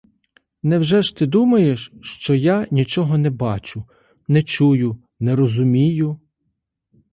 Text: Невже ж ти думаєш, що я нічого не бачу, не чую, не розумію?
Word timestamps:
Невже 0.63 1.01
ж 1.01 1.15
ти 1.15 1.25
думаєш, 1.25 1.91
що 2.01 2.35
я 2.35 2.67
нічого 2.71 3.17
не 3.17 3.29
бачу, 3.29 3.83
не 4.27 4.43
чую, 4.43 4.97
не 5.19 5.35
розумію? 5.35 6.19